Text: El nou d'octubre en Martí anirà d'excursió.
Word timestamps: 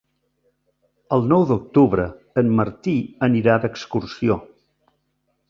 El 1.17 1.27
nou 1.33 1.45
d'octubre 1.51 2.07
en 2.43 2.49
Martí 2.61 2.95
anirà 3.29 3.61
d'excursió. 3.67 4.41